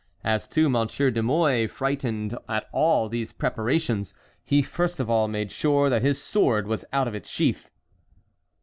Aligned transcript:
As 0.23 0.47
to 0.47 0.67
Monsieur 0.67 1.11
de 1.11 1.21
Mouy, 1.21 1.67
frightened 1.67 2.35
at 2.49 2.67
all 2.71 3.07
these 3.07 3.31
preparations, 3.31 4.15
he 4.43 4.63
first 4.63 4.99
of 4.99 5.11
all 5.11 5.27
made 5.27 5.51
sure 5.51 5.91
that 5.91 6.01
his 6.01 6.19
sword 6.19 6.65
was 6.65 6.83
out 6.91 7.07
of 7.07 7.13
its 7.13 7.29
sheath. 7.29 7.69